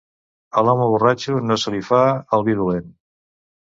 [0.61, 2.03] A l'home borratxo no se li fa
[2.39, 2.95] el vi dolent.